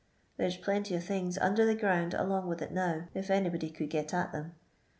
[0.37, 3.91] There 's plenty o' things under the ground along with it now, if anybody could
[3.91, 4.55] git at them.